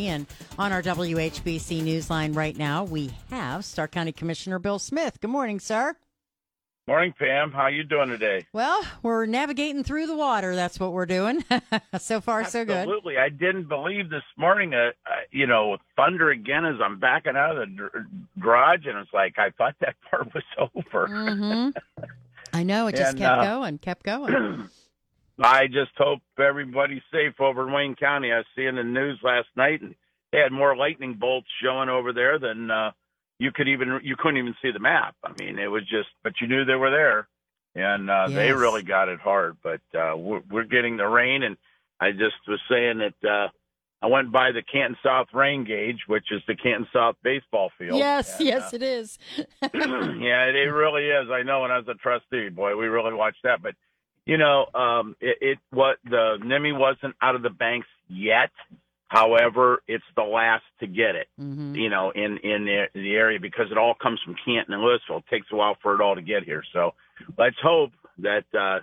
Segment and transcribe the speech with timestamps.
[0.00, 0.26] And
[0.60, 5.20] on our WHBC Newsline right now, we have Stark County Commissioner Bill Smith.
[5.20, 5.96] Good morning, sir.
[6.86, 7.50] Morning, Pam.
[7.50, 8.46] How you doing today?
[8.52, 10.54] Well, we're navigating through the water.
[10.54, 11.42] That's what we're doing.
[11.98, 12.76] so far, so good.
[12.76, 13.18] Absolutely.
[13.18, 17.58] I didn't believe this morning, uh, uh, you know, thunder again as I'm backing out
[17.58, 18.06] of the dr-
[18.38, 20.44] garage, and it's like I thought that part was
[20.76, 21.08] over.
[21.08, 22.04] Mm-hmm.
[22.56, 22.86] I know.
[22.86, 24.68] It just And, kept uh, going, kept going.
[25.40, 28.32] I just hope everybody's safe over in Wayne County.
[28.32, 29.94] I was seeing the news last night, and
[30.32, 32.90] they had more lightning bolts showing over there than uh,
[33.38, 35.14] you could even you couldn't even see the map.
[35.24, 37.28] I mean, it was just, but you knew they were there,
[37.74, 39.56] and uh, they really got it hard.
[39.62, 41.56] But uh, we're, we're getting the rain, and
[42.00, 43.48] I just was saying that uh,
[44.02, 47.98] I went by the Canton South rain gauge, which is the Canton South baseball field.
[47.98, 49.18] yes, and, yes, uh, it is.
[49.62, 51.30] yeah, it, it really is.
[51.30, 53.62] I know when I was a trustee, boy, we really watched that.
[53.62, 53.74] But
[54.28, 58.50] you know, um, it, it what the NIMI wasn't out of the banks yet.
[59.08, 61.28] However, it's the last to get it.
[61.38, 64.82] hmm You know, in in the, the area because it all comes from Canton and
[64.82, 65.24] Louisville.
[65.26, 66.62] It takes a while for it all to get here.
[66.74, 66.92] So
[67.38, 68.80] let's hope that uh,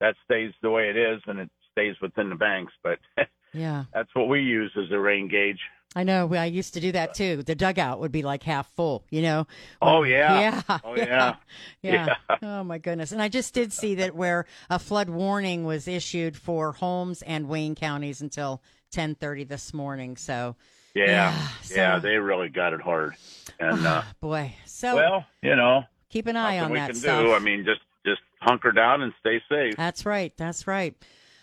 [0.00, 2.72] that stays the way it is and it stays within the banks.
[2.82, 2.98] But
[3.56, 5.60] Yeah, that's what we use as a rain gauge.
[5.96, 6.32] I know.
[6.34, 7.42] I used to do that too.
[7.42, 9.46] The dugout would be like half full, you know?
[9.80, 10.62] Oh yeah.
[10.68, 10.78] Yeah.
[10.84, 11.36] Oh yeah.
[11.80, 12.14] Yeah.
[12.30, 12.36] Yeah.
[12.42, 13.12] Oh my goodness.
[13.12, 17.48] And I just did see that where a flood warning was issued for Holmes and
[17.48, 18.60] Wayne counties until
[18.94, 20.18] 10:30 this morning.
[20.18, 20.56] So,
[20.94, 23.14] Yeah, Yeah, yeah, they really got it hard.
[23.58, 24.54] And uh, boy.
[24.66, 27.24] So well, you know, keep an eye on we that can stuff.
[27.24, 27.32] do.
[27.32, 29.76] I mean, just just hunker down and stay safe.
[29.76, 30.32] That's right.
[30.36, 30.94] That's right.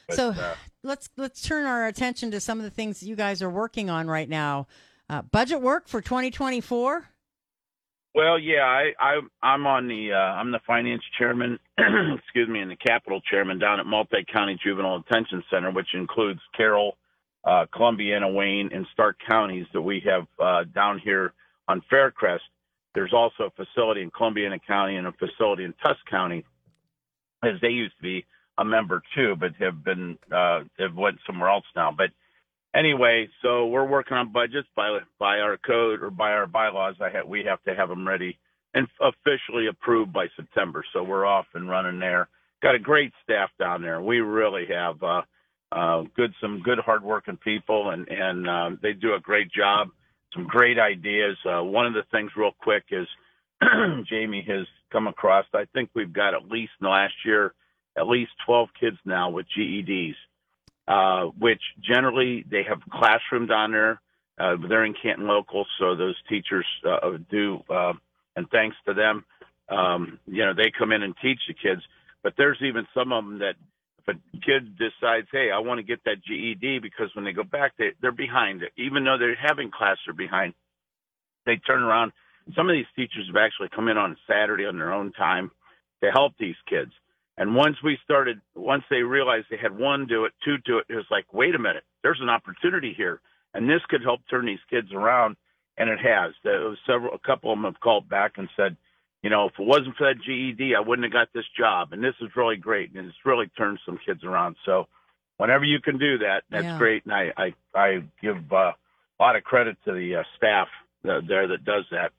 [0.08, 3.42] But, so uh, let's let's turn our attention to some of the things you guys
[3.42, 4.68] are working on right now.
[5.10, 7.08] Uh, budget work for 2024.
[8.16, 12.70] Well, yeah, I, I I'm on the uh, I'm the finance chairman, excuse me, and
[12.70, 16.96] the capital chairman down at Multi County Juvenile Detention Center, which includes Carroll,
[17.44, 21.34] uh, Columbiana, Wayne, and Stark counties that we have uh, down here
[21.68, 22.42] on Faircrest.
[22.94, 26.46] There's also a facility in Columbiana County and a facility in Tusc County,
[27.44, 28.26] as they used to be
[28.58, 31.94] a member too, but have been uh, have went somewhere else now.
[31.96, 32.10] But
[32.76, 36.96] anyway, so we're working on budgets by by our code or by our bylaws.
[37.02, 38.38] I have, we have to have them ready
[38.74, 40.84] and officially approved by September.
[40.94, 42.28] So we're off and running there.
[42.62, 44.02] Got a great staff down there.
[44.02, 45.22] We really have uh,
[45.72, 49.90] uh, good some good hardworking people, and and um, they do a great job.
[50.34, 51.38] Some great ideas.
[51.46, 53.08] Uh, one of the things, real quick, is
[54.10, 55.46] Jamie has come across.
[55.54, 57.54] I think we've got at least in the last year,
[57.98, 60.16] at least 12 kids now with GEDs
[60.88, 64.02] uh, which generally they have classroom down there.
[64.38, 67.94] Uh, they're in Canton local, so those teachers uh, do, uh,
[68.36, 69.24] and thanks to them,
[69.70, 71.82] um, you know, they come in and teach the kids.
[72.24, 73.56] But there's even some of them that
[74.00, 77.44] if a kid decides, hey, I want to get that GED because when they go
[77.44, 78.64] back, they, they're behind.
[78.76, 80.54] Even though they're having class, they're behind.
[81.46, 82.12] They turn around.
[82.56, 85.52] Some of these teachers have actually come in on Saturday on their own time
[86.04, 86.92] to help these kids.
[87.38, 90.86] And once we started, once they realized they had one do it, two do it,
[90.90, 93.22] it was like, wait a minute, there's an opportunity here,
[93.54, 95.36] and this could help turn these kids around,
[95.78, 96.34] and it has.
[96.44, 98.78] There was several, a couple of them have called back and said,
[99.24, 102.04] you know, if it wasn't for that GED, I wouldn't have got this job, and
[102.04, 104.56] this is really great, and it's really turned some kids around.
[104.66, 104.88] So,
[105.38, 106.78] whenever you can do that, that's Yeah.
[106.78, 108.74] great, and I I, I give uh,
[109.20, 110.68] a lot of credit to the uh, staff
[111.08, 112.12] uh, there that does that.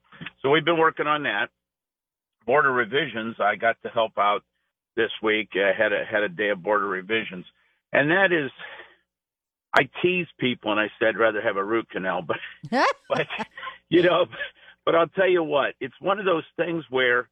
[0.42, 1.50] So we've been working on that.
[2.46, 4.42] Board of revisions, I got to help out
[4.96, 5.50] this week.
[5.54, 7.46] I had a had a day of board of revisions,
[7.92, 8.50] and that is,
[9.76, 12.38] I tease people and I said I'd rather have a root canal, but
[13.08, 13.26] but
[13.88, 14.26] you know,
[14.84, 17.28] but I'll tell you what, it's one of those things where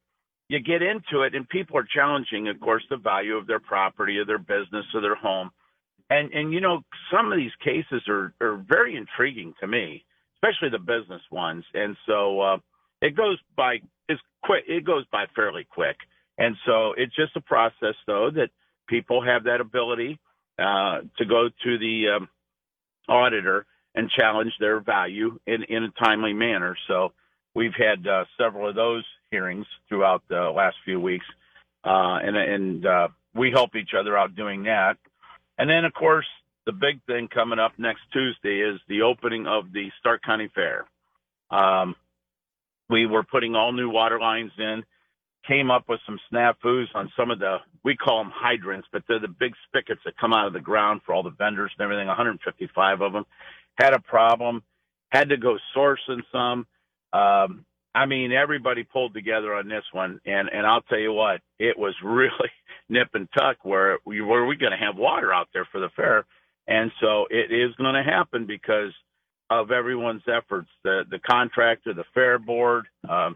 [0.49, 4.17] you get into it and people are challenging, of course, the value of their property
[4.17, 5.51] or their business or their home.
[6.09, 6.81] And and you know,
[7.11, 10.05] some of these cases are are very intriguing to me,
[10.35, 11.65] especially the business ones.
[11.73, 12.57] And so uh
[13.01, 13.79] it goes by
[14.09, 15.97] it's quick it goes by fairly quick.
[16.37, 18.49] And so it's just a process though that
[18.87, 20.19] people have that ability
[20.59, 22.29] uh to go to the um
[23.07, 23.65] auditor
[23.95, 26.75] and challenge their value in, in a timely manner.
[26.87, 27.13] So
[27.53, 31.25] we've had uh, several of those hearings throughout the last few weeks,
[31.83, 34.97] uh, and and uh, we help each other out doing that.
[35.57, 36.25] And then, of course,
[36.65, 40.85] the big thing coming up next Tuesday is the opening of the Stark County Fair.
[41.51, 41.95] Um,
[42.89, 44.83] we were putting all new water lines in,
[45.47, 49.19] came up with some snafus on some of the, we call them hydrants, but they're
[49.19, 52.07] the big spigots that come out of the ground for all the vendors and everything,
[52.07, 53.25] 155 of them.
[53.75, 54.63] Had a problem,
[55.09, 56.67] had to go sourcing some.
[57.11, 61.41] Um, I mean, everybody pulled together on this one, and and I'll tell you what,
[61.59, 62.51] it was really
[62.89, 63.57] nip and tuck.
[63.63, 66.25] Where we were we going to have water out there for the fair,
[66.67, 68.91] and so it is going to happen because
[69.49, 70.69] of everyone's efforts.
[70.83, 73.35] The the contractor, the fair board, um,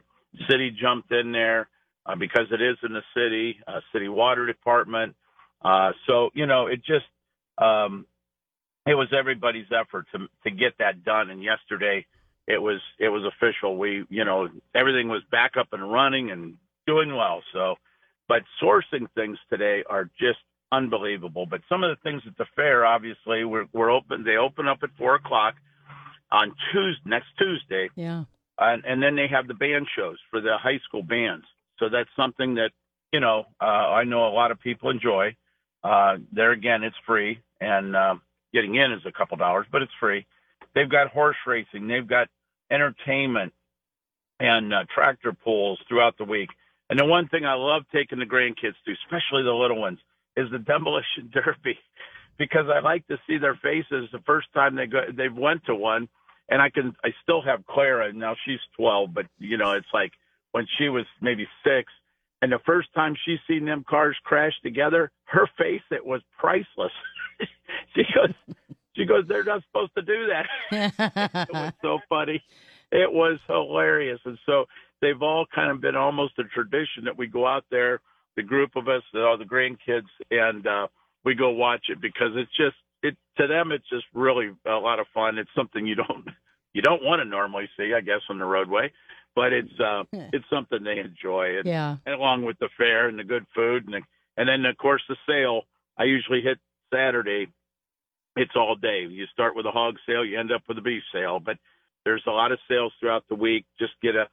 [0.50, 1.68] city jumped in there
[2.08, 5.16] uh, because it is in the city, uh, city water department.
[5.62, 7.06] Uh, so you know, it just
[7.58, 8.06] um,
[8.86, 11.30] it was everybody's effort to to get that done.
[11.30, 12.06] And yesterday
[12.48, 13.78] it was it was official.
[13.78, 16.56] We you know everything was back up and running and
[16.86, 17.42] doing well.
[17.54, 17.76] So,
[18.28, 20.40] but sourcing things today are just
[20.72, 21.46] unbelievable.
[21.46, 24.24] But some of the things at the fair, obviously, we're we're open.
[24.24, 25.56] They open up at four o'clock
[26.32, 27.90] on Tuesday next Tuesday.
[27.96, 28.24] Yeah.
[28.58, 31.46] And and then they have the band shows for the high school bands.
[31.80, 32.72] So that's something that
[33.12, 35.36] you know uh, I know a lot of people enjoy.
[35.84, 38.16] Uh, there again, it's free, and uh,
[38.54, 40.26] getting in is a couple dollars, but it's free.
[40.76, 41.88] They've got horse racing.
[41.88, 42.28] They've got
[42.70, 43.54] entertainment
[44.40, 46.50] and uh, tractor pulls throughout the week.
[46.90, 50.00] And the one thing I love taking the grandkids to, especially the little ones,
[50.36, 51.78] is the demolition derby,
[52.38, 55.76] because I like to see their faces the first time they go they went to
[55.76, 56.08] one,
[56.50, 60.14] and I can I still have Clara now she's twelve, but you know it's like
[60.52, 61.92] when she was maybe six,
[62.42, 66.92] and the first time she seen them cars crash together, her face it was priceless.
[67.96, 68.34] she goes,
[68.96, 70.46] she goes, they're not supposed to do that.
[71.50, 72.44] it was so funny.
[72.92, 74.20] It was hilarious.
[74.26, 74.66] And so
[75.02, 78.02] they've all kind of been almost a tradition that we go out there,
[78.36, 80.88] the group of us, all the grandkids, and uh,
[81.26, 85.00] we go watch it because it's just, it to them, it's just really a lot
[85.00, 85.38] of fun.
[85.38, 86.28] It's something you don't,
[86.74, 88.92] you don't want to normally see, I guess, on the roadway,
[89.38, 90.04] but it's, uh,
[90.34, 91.58] it's something they enjoy.
[91.60, 91.98] And, yeah.
[92.08, 94.02] and along with the fair and the good food and the,
[94.36, 95.62] and then of course the sale,
[95.96, 96.58] I usually hit
[96.92, 97.46] Saturday
[98.36, 99.06] it's all day.
[99.10, 101.58] You start with a hog sale, you end up with a beef sale, but
[102.04, 103.66] there's a lot of sales throughout the week.
[103.80, 104.28] Just get a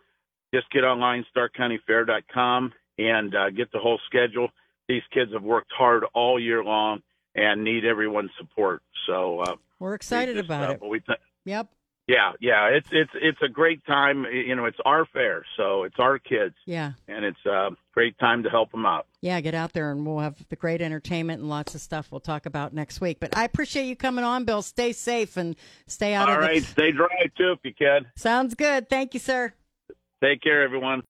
[0.54, 4.48] just get online starkcountyfair.com and uh, get the whole schedule.
[4.88, 7.02] These kids have worked hard all year long
[7.34, 8.82] and need everyone's support.
[9.06, 10.82] So uh, we're excited about uh, it.
[10.82, 11.68] We th- yep.
[12.06, 14.26] Yeah, yeah, it's it's it's a great time.
[14.30, 16.54] You know, it's our fair, so it's our kids.
[16.66, 19.06] Yeah, and it's a great time to help them out.
[19.22, 22.20] Yeah, get out there, and we'll have the great entertainment and lots of stuff we'll
[22.20, 23.20] talk about next week.
[23.20, 24.60] But I appreciate you coming on, Bill.
[24.60, 25.56] Stay safe and
[25.86, 26.42] stay out All of.
[26.42, 26.66] All right, the...
[26.66, 28.06] stay dry too if you can.
[28.16, 28.90] Sounds good.
[28.90, 29.54] Thank you, sir.
[30.22, 31.02] Take care, everyone.